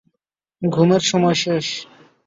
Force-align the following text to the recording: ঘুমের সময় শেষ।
ঘুমের 0.61 1.01
সময় 1.01 1.37
শেষ। 1.43 1.65